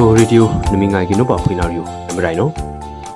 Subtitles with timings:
[0.00, 2.48] ချိုရေဒီယိုနမငိုင်ကနဘဖွေနာရီယိုနမရိုင်နော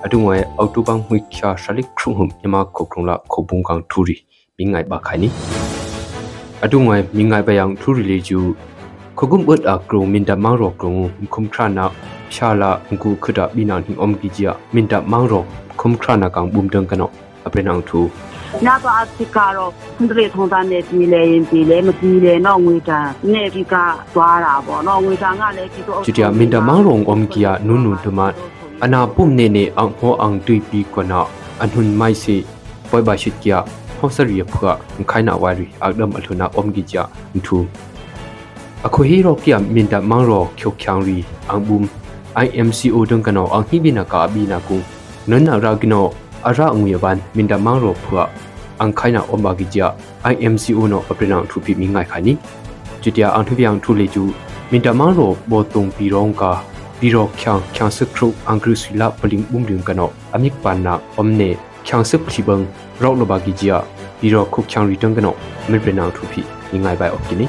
[0.04, 4.16] အတုငွေအောက်တိုဘန်မှိချာရှလိခရုံမြမခုခုံလာခုပုံကန်ထူရီ
[4.56, 5.28] မိငိုင်ပါခိုင်နီ
[6.64, 8.38] အတုငွေမိငိုင်ပယံထူရီလေကျူ
[9.18, 9.60] ခုကုမ်ဘတ်
[17.44, 23.74] အကရုံမင်တမောင်ရောကရုံခုံခရနာရှာလာငူခဒဘီနာဟင်အုံကီဂျီယာမင်တမောင်ရောခုံခရနာကောင်ဘုံတန်ကနောအပရနောင်ထူညတော့အစစ်ကတော့ဟန်ဒရီထုံးသားနဲ့ပြည်လဲရင်ပြည်လဲမပြည်လဲတော့ငွေတန်နဲ့ဒီက
[24.14, 28.20] သွားတာပေါ့နော်ငွေတန်ကလည်းဒီတော့ကျူတျာမင်တမောင်ရောအုံကီယာနုနုတမ
[28.84, 31.20] အနာပုံနေနေအောင်ဟောအောင်တွေ့ပြီးကနာ
[31.62, 32.36] အနှွန်မိုက်စီ
[32.90, 33.58] ပွိုင်ပါရှိကီယာ
[33.98, 34.72] ဟောစရီဖွာ
[35.10, 37.02] ခိုင်နာဝါရီအဒမ်အထုနာအုံကီဂျာ
[37.46, 37.58] ထူ
[38.86, 41.18] အခုဟီရောကီယာမင်တမောင်ရောခိုချောင်ရီ
[41.50, 41.82] အန်ဘုံ
[46.48, 48.22] အရာငွေဝန်မင်ဒမန်ရောဖွာ
[48.80, 49.86] အန်ခိုင်နာအမဂီဂျာ
[50.32, 52.32] IMCO နော်အပရနာထူပီမိငိုင်ခါနီ
[53.02, 54.24] ကျတျာအန်ထူပီအောင်ထူလေကျူ
[54.70, 56.52] မင်ဒမန်ရောဘောတုံပီရောင်ကာ
[56.98, 61.50] ပီရောချန်ချန်စခရုအန်ဂရုစီလာပလင်ဘုံရင်ကနော်အမိကပန်နာအမနေ
[61.86, 62.62] ချန်စပလီဘန်
[63.02, 63.76] ရောလဘဂီဂျာ
[64.18, 65.36] ပီရောခုချန်ရီတန်ကနော်
[65.70, 66.40] မင်ပရနာထူပီ
[66.70, 67.46] မိငိုင်ပိုင်အော့ကီနီ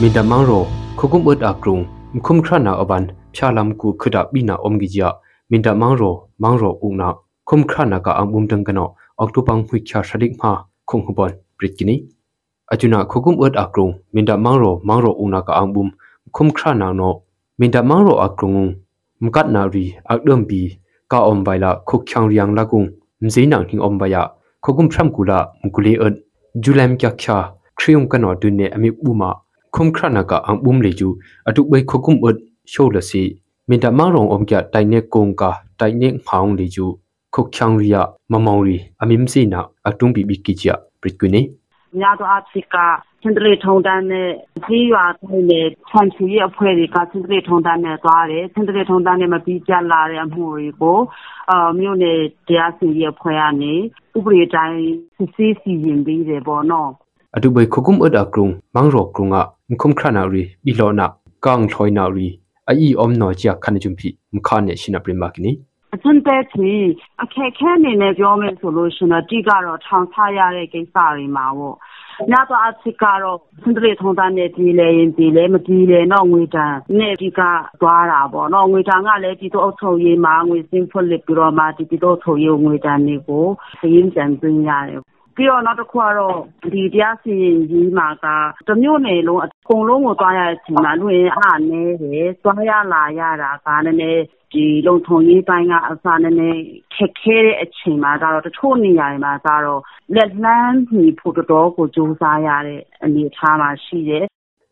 [0.00, 0.62] မင်ဒမန်ရော
[0.98, 1.78] ခုကုမ်အတ်အကရုံ
[2.14, 3.02] มุมครานาอบัน
[3.34, 5.08] พยาลำกูขดับบินาอมกิจยา
[5.50, 6.02] มินดามังโร
[6.42, 7.08] มังโรอุนา
[7.48, 8.84] คุมครานากะอังบุมดังกันอ
[9.18, 10.50] ออกตุปังหุยคาสดิกมา
[10.88, 11.96] คงหบอนปริกินี
[12.70, 15.88] อาจุนาคกุมเอิดอักรุงมินดามังโรมังโรอุนากะอังบุม
[16.36, 17.02] คุมครานางโน
[17.60, 18.56] มินดามังโรอักรุง
[19.24, 20.60] มกัดนารีอักเดิมบี
[21.12, 22.84] กาอมไบละคุกคังเรียงละกุง
[23.22, 24.22] มซีนังหิงอมไบยะ
[24.64, 26.14] คกุมพรัมกุละมุกุเลเอิด
[26.62, 27.38] จุแลมกะคา
[27.78, 29.30] คริยงกันอดุนเนอมิอุมา
[29.77, 31.09] ครานากะอังบุมเลจู
[31.47, 32.35] อตุเบยคุกุมอุด
[32.69, 33.23] โชละสิ
[33.69, 36.85] มินตามารองอมกะไตเนกงกะไตเนกหางเลจู
[37.33, 37.95] ခုတ်ချောင်ရီယ
[38.31, 41.41] မမောင်ရီအမင်းစီနာအတုံးဘီဘီကီချာပရစ်ကွနေ
[41.99, 42.75] ညတော့အဖရိက
[43.21, 44.29] စင်တလေထုံတန်းနဲ့
[44.65, 50.99] ကြီးရွာတိုင်းနဲ့ဆန်ချီရဲ့အဖွဲ့တွေကစင်တလေထုံတန်းနဲ့သွားတယ်စင်တလေထုံတန်းနဲ့မပြီးကြလာတဲ့အမှုတွေကို
[51.51, 53.73] အာမြို့နယ်တရားစီရင်အဖွဲ့ကနေ
[54.17, 54.79] ဥပဒေတိုင်း
[55.15, 56.91] စစ်ဆေးစီရင်ပြီးတယ်ပေါ့နော်
[57.35, 57.65] atu bai
[59.76, 63.32] khokum ada krung mangro krunga mkhum khrana ri bilona kang thloina ri ai om no
[63.32, 65.58] chia khan jumpi mkha ne shina prima kini
[65.94, 66.72] အစွန်းတဲ့ချီ
[67.22, 71.76] အခက်ခဲအနေနဲ့ပြောမယ်ဆိုလို့ရှင်တော့တိကတော့ထောင်ချရတဲ့ကိစ္စတွေမှာပေါ့
[72.30, 77.40] ညတော့အချစ်ကတော့စင်တရီထုံးသားနဲ့ပြည်လဲရင်ပြည်လဲမပြည်လဲတော့ငွေတန်နဲ့ဒီက
[77.80, 83.46] သွားတာပေါ့နော်ငွေတန်ကလည်းဒီတော့အထုပ်ရေးမှာငွေစင်းဖွက်လက်ပြီးတော့မှဒီဒီတော့ထုပ်ရေးငွေတန်တွေကို
[83.80, 85.00] စရင်းကြံသွင်းရတယ်
[85.38, 86.38] ပြီးတော့နောက်တစ်ခုကတော့
[86.72, 88.26] ဒီတရားစီရင်ကြီးမှာက
[88.68, 94.22] တမျိုးနယ်လုံးအကုန်လုံးကိုသွားရတဲ့အချိန်မှာလူရင်းအားနည်းတယ်သွားရလာရတာကနည်းနည်း
[94.52, 96.60] ဒီလုံထုံရေးပိုင်းကအစားနည်းနည်း
[96.94, 99.80] ခက်ခဲတဲ့အချိန်မှာကတော့တချို့နေရာတွေမှာကတော့
[100.14, 104.24] လက်လန်းညီဖို့တော်တော်ကိုစူးစမ်းရတဲ့အနေအထားမှာရှိတယ်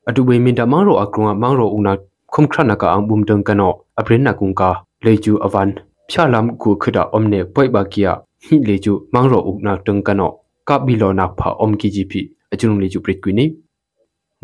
[0.08, 1.92] အတူဝေမင်တမောင်ရောအကရုံမောင်ရောဦးနာ
[2.34, 4.62] ခုံခရနကအံဘုံတန်ကနောအပရင်နကုံက
[5.04, 5.68] လေကျူအဝန်
[6.10, 8.12] ဖြာလမ်ကူခဒအုံနေပွိုက်ဘာကီယာ
[8.44, 10.32] ဟိလေကျူမောင်ရောဦးနာတန်ကနော
[10.68, 12.20] ကပ်ဘီလောနာဖာအုံကီဂျီပီ
[12.52, 13.44] အကျွန်ုံလေကျူပရစ်ကွီနီ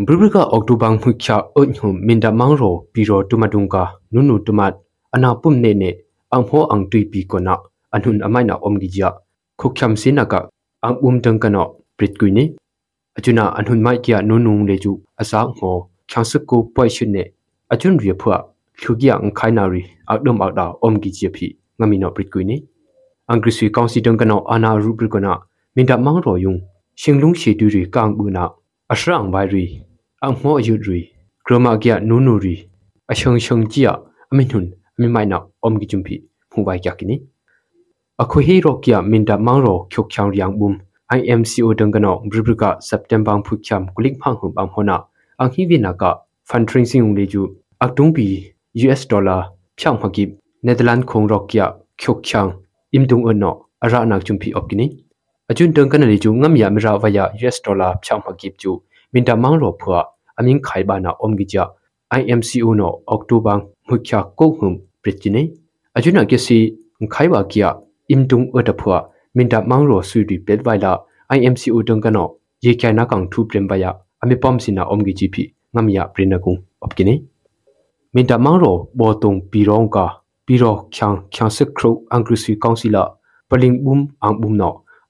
[0.06, 3.76] ဘရဘကအောက်တိုဘန်ခွချာအုံဟုမင်ဒမောင်ရောပီရောတူမတုံက
[4.14, 4.74] နုနုတူမတ်
[5.14, 5.90] အနာပုံနေနေ
[6.32, 7.54] အံဖောအံတွီပီကနာ
[7.94, 9.08] အနုန်အမိုင်နာအုံကီဂျာ
[9.60, 10.34] ခုချမ်စင်နက
[10.84, 11.66] အံဘုံတန်ကနော
[11.98, 12.44] ပရစ်ကွီနီ
[13.18, 15.74] အကျွန်အနုန်မိုက်ကီယာနုနုံလေကျူအစားဟော
[16.10, 17.22] ချန်စကူပွိုင်ရှင်နေ
[17.72, 18.36] အကျွန်ရီဖွာ
[18.82, 21.46] လူကီယံခိုင်နာရီအောက်ဒမ်အောက်ဒါအုံကီဂျီပီ
[21.78, 22.56] ငမီနောပရစ်ကွီနီ
[23.28, 25.32] အင်္ဂရိစီကောင်စီတန်ကနောအနာရူပရကနာ
[25.76, 26.54] မင်တမောင်ရောယုံ
[27.00, 28.44] ရှင်လုံးရှိတူရီကောင်ဘူးနာ
[28.92, 29.64] အရှရန်ဘိုင်ရီ
[30.24, 30.98] အမောယူရီ
[31.44, 32.54] ဂရမကီယနူနူရီ
[33.10, 33.88] အရှုံရှုံကြည့်
[34.30, 36.14] အမင်ဟွန်းအမင်မိုင်နာအုံဂီဂျုံဖီ
[36.50, 37.16] ဖူဝိုင်ကကိနီ
[38.22, 40.70] အခုဟီရောကီယမင်တမောင်ရောချုပ်ချောင်းရန်ဘုံ
[41.18, 44.58] IMCO ဒံကနောဘရဘကစက်တမ်ဘာဖုချမ်ကုလိဖန်ဟုဘ
[55.42, 58.72] မ်ဟနာအခိဝိနာကဖန်ထရင်စင်ုံလေကျူအတုံးပီ US ဒေါ်လာဖြောင်းမကိနယ်သာလန်ခုံရောကီယချုပ်ချောင်းအင်တုံအနောအရနာချုံဖီအော့ကိနီအကျွန်းတန်ကန်လီကျူငမ်ယာမရာဝယာ US ဒေါ်လာဖြောင်းမကိကျူ
[59.12, 59.98] မင်တမောင်ရောဖွာ
[60.38, 61.64] အမင်းခိုင်ဘာနာအုံဂီဂျာ
[62.20, 63.54] IMCO နောအောက်တိုဘာ
[63.88, 64.70] မှုချာကိုဟုံ
[65.02, 65.42] ပရစ်ချီနေ